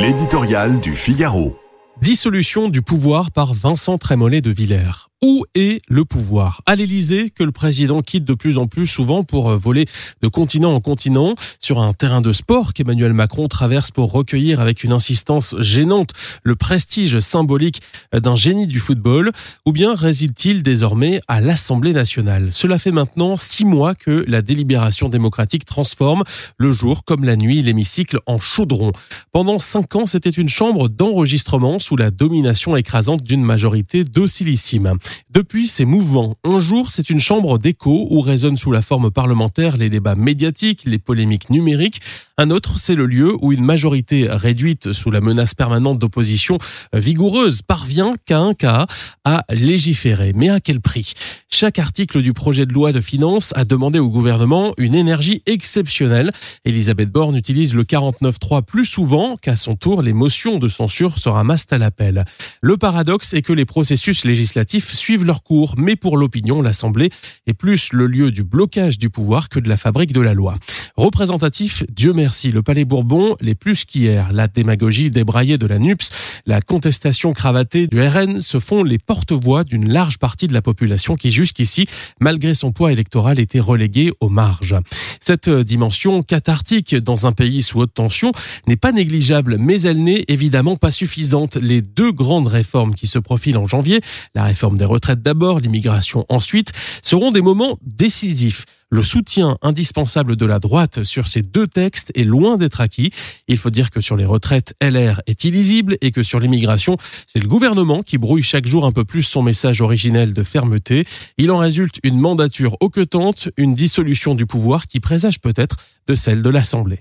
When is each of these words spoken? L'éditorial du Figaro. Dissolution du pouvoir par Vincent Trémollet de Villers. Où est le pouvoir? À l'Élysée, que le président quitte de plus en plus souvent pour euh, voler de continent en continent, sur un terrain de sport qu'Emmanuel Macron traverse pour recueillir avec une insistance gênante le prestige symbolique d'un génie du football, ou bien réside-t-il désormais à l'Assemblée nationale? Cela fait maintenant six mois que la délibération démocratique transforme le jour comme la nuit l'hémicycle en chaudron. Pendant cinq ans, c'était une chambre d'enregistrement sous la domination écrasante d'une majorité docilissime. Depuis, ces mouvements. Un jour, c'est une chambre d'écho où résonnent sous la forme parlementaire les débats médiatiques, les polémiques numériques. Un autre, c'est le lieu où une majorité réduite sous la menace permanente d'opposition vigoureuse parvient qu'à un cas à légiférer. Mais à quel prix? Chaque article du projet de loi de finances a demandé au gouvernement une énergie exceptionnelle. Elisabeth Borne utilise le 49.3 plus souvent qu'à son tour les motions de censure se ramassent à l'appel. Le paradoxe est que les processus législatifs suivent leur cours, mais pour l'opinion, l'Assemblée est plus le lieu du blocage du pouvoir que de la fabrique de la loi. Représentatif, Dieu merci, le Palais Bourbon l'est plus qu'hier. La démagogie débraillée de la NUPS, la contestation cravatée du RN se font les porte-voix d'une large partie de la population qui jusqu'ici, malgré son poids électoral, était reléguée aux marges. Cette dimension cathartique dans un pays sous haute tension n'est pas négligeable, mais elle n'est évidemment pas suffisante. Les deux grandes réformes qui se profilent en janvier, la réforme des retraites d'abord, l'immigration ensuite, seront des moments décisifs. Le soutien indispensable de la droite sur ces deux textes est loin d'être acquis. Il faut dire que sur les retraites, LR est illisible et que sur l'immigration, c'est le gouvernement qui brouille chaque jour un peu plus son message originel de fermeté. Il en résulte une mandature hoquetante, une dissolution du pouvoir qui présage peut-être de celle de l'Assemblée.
L'éditorial 0.00 0.78
du 0.78 0.94
Figaro. 0.94 1.56
Dissolution 2.00 2.68
du 2.68 2.82
pouvoir 2.82 3.32
par 3.32 3.52
Vincent 3.52 3.98
Trémollet 3.98 4.40
de 4.40 4.50
Villers. 4.50 5.07
Où 5.20 5.44
est 5.56 5.80
le 5.88 6.04
pouvoir? 6.04 6.62
À 6.64 6.76
l'Élysée, 6.76 7.30
que 7.30 7.42
le 7.42 7.50
président 7.50 8.02
quitte 8.02 8.24
de 8.24 8.34
plus 8.34 8.56
en 8.56 8.68
plus 8.68 8.86
souvent 8.86 9.24
pour 9.24 9.50
euh, 9.50 9.56
voler 9.56 9.84
de 10.22 10.28
continent 10.28 10.72
en 10.72 10.80
continent, 10.80 11.34
sur 11.58 11.80
un 11.80 11.92
terrain 11.92 12.20
de 12.20 12.32
sport 12.32 12.72
qu'Emmanuel 12.72 13.12
Macron 13.12 13.48
traverse 13.48 13.90
pour 13.90 14.12
recueillir 14.12 14.60
avec 14.60 14.84
une 14.84 14.92
insistance 14.92 15.56
gênante 15.58 16.12
le 16.44 16.54
prestige 16.54 17.18
symbolique 17.18 17.82
d'un 18.12 18.36
génie 18.36 18.68
du 18.68 18.78
football, 18.78 19.32
ou 19.66 19.72
bien 19.72 19.92
réside-t-il 19.92 20.62
désormais 20.62 21.20
à 21.26 21.40
l'Assemblée 21.40 21.92
nationale? 21.92 22.50
Cela 22.52 22.78
fait 22.78 22.92
maintenant 22.92 23.36
six 23.36 23.64
mois 23.64 23.96
que 23.96 24.24
la 24.28 24.40
délibération 24.40 25.08
démocratique 25.08 25.64
transforme 25.64 26.22
le 26.58 26.70
jour 26.70 27.04
comme 27.04 27.24
la 27.24 27.34
nuit 27.34 27.60
l'hémicycle 27.60 28.20
en 28.26 28.38
chaudron. 28.38 28.92
Pendant 29.32 29.58
cinq 29.58 29.96
ans, 29.96 30.06
c'était 30.06 30.30
une 30.30 30.48
chambre 30.48 30.88
d'enregistrement 30.88 31.80
sous 31.80 31.96
la 31.96 32.12
domination 32.12 32.76
écrasante 32.76 33.24
d'une 33.24 33.42
majorité 33.42 34.04
docilissime. 34.04 34.96
Depuis, 35.30 35.66
ces 35.66 35.84
mouvements. 35.84 36.34
Un 36.44 36.58
jour, 36.58 36.90
c'est 36.90 37.10
une 37.10 37.20
chambre 37.20 37.58
d'écho 37.58 38.06
où 38.10 38.20
résonnent 38.20 38.56
sous 38.56 38.72
la 38.72 38.82
forme 38.82 39.10
parlementaire 39.10 39.76
les 39.76 39.90
débats 39.90 40.14
médiatiques, 40.14 40.82
les 40.84 40.98
polémiques 40.98 41.50
numériques. 41.50 42.00
Un 42.38 42.50
autre, 42.50 42.78
c'est 42.78 42.94
le 42.94 43.06
lieu 43.06 43.36
où 43.40 43.52
une 43.52 43.64
majorité 43.64 44.28
réduite 44.30 44.92
sous 44.92 45.10
la 45.10 45.20
menace 45.20 45.54
permanente 45.54 45.98
d'opposition 45.98 46.58
vigoureuse 46.92 47.62
parvient 47.62 48.14
qu'à 48.26 48.38
un 48.38 48.54
cas 48.54 48.86
à 49.24 49.44
légiférer. 49.50 50.32
Mais 50.34 50.48
à 50.48 50.60
quel 50.60 50.80
prix? 50.80 51.12
Chaque 51.50 51.78
article 51.78 52.22
du 52.22 52.32
projet 52.32 52.66
de 52.66 52.72
loi 52.72 52.92
de 52.92 53.00
finances 53.00 53.52
a 53.56 53.64
demandé 53.64 53.98
au 53.98 54.08
gouvernement 54.08 54.72
une 54.78 54.94
énergie 54.94 55.42
exceptionnelle. 55.46 56.30
Elisabeth 56.64 57.10
Borne 57.10 57.34
utilise 57.34 57.74
le 57.74 57.82
49.3 57.82 58.62
plus 58.62 58.84
souvent 58.84 59.36
qu'à 59.36 59.56
son 59.56 59.74
tour 59.74 60.02
les 60.02 60.12
motions 60.12 60.58
de 60.58 60.68
censure 60.68 61.18
se 61.18 61.28
ramassent 61.28 61.66
à 61.70 61.78
l'appel. 61.78 62.24
Le 62.60 62.76
paradoxe 62.76 63.34
est 63.34 63.42
que 63.42 63.52
les 63.52 63.64
processus 63.64 64.24
législatifs 64.24 64.92
suivent 64.98 65.24
leur 65.24 65.42
cours, 65.42 65.74
mais 65.78 65.96
pour 65.96 66.16
l'opinion, 66.16 66.60
l'Assemblée 66.60 67.10
est 67.46 67.54
plus 67.54 67.92
le 67.92 68.06
lieu 68.06 68.30
du 68.30 68.44
blocage 68.44 68.98
du 68.98 69.10
pouvoir 69.10 69.48
que 69.48 69.60
de 69.60 69.68
la 69.68 69.76
fabrique 69.76 70.12
de 70.12 70.20
la 70.20 70.34
loi. 70.34 70.54
Représentatif, 70.96 71.84
Dieu 71.90 72.12
merci, 72.12 72.50
le 72.50 72.62
Palais 72.62 72.84
Bourbon 72.84 73.36
l'est 73.40 73.54
plus 73.54 73.84
qu'hier. 73.84 74.32
La 74.32 74.48
démagogie 74.48 75.10
débraillée 75.10 75.58
de 75.58 75.66
la 75.66 75.78
NUPS, 75.78 76.10
la 76.46 76.60
contestation 76.60 77.32
cravatée 77.32 77.86
du 77.86 78.00
RN 78.00 78.40
se 78.40 78.58
font 78.58 78.82
les 78.82 78.98
porte-voix 78.98 79.64
d'une 79.64 79.90
large 79.90 80.18
partie 80.18 80.48
de 80.48 80.52
la 80.52 80.62
population 80.62 81.14
qui 81.14 81.30
jusqu'ici, 81.30 81.86
malgré 82.20 82.54
son 82.54 82.72
poids 82.72 82.92
électoral, 82.92 83.38
était 83.38 83.60
reléguée 83.60 84.12
aux 84.20 84.28
marges. 84.28 84.76
Cette 85.20 85.48
dimension 85.48 86.22
cathartique 86.22 86.96
dans 86.96 87.26
un 87.26 87.32
pays 87.32 87.62
sous 87.62 87.80
haute 87.80 87.94
tension 87.94 88.32
n'est 88.66 88.76
pas 88.76 88.92
négligeable, 88.92 89.56
mais 89.58 89.80
elle 89.82 90.02
n'est 90.02 90.24
évidemment 90.28 90.76
pas 90.76 90.90
suffisante. 90.90 91.56
Les 91.56 91.82
deux 91.82 92.12
grandes 92.12 92.48
réformes 92.48 92.94
qui 92.94 93.06
se 93.06 93.18
profilent 93.18 93.58
en 93.58 93.66
janvier, 93.66 94.00
la 94.34 94.44
réforme 94.44 94.78
des 94.78 94.84
retraites 94.88 95.22
d'abord, 95.22 95.60
l'immigration 95.60 96.24
ensuite, 96.28 96.72
seront 97.02 97.30
des 97.30 97.40
moments 97.40 97.78
décisifs. 97.82 98.64
Le 98.90 99.02
soutien 99.02 99.58
indispensable 99.60 100.34
de 100.34 100.46
la 100.46 100.58
droite 100.58 101.04
sur 101.04 101.28
ces 101.28 101.42
deux 101.42 101.66
textes 101.66 102.10
est 102.14 102.24
loin 102.24 102.56
d'être 102.56 102.80
acquis. 102.80 103.10
Il 103.46 103.58
faut 103.58 103.68
dire 103.68 103.90
que 103.90 104.00
sur 104.00 104.16
les 104.16 104.24
retraites, 104.24 104.74
LR 104.80 105.20
est 105.26 105.44
illisible 105.44 105.98
et 106.00 106.10
que 106.10 106.22
sur 106.22 106.40
l'immigration, 106.40 106.96
c'est 107.26 107.40
le 107.40 107.48
gouvernement 107.48 108.02
qui 108.02 108.16
brouille 108.16 108.42
chaque 108.42 108.66
jour 108.66 108.86
un 108.86 108.92
peu 108.92 109.04
plus 109.04 109.22
son 109.22 109.42
message 109.42 109.82
originel 109.82 110.32
de 110.32 110.42
fermeté. 110.42 111.04
Il 111.36 111.50
en 111.50 111.58
résulte 111.58 111.98
une 112.02 112.18
mandature 112.18 112.78
hoquetante, 112.80 113.50
une 113.58 113.74
dissolution 113.74 114.34
du 114.34 114.46
pouvoir 114.46 114.86
qui 114.86 115.00
présage 115.00 115.38
peut-être 115.38 115.76
de 116.06 116.14
celle 116.14 116.42
de 116.42 116.48
l'Assemblée. 116.48 117.00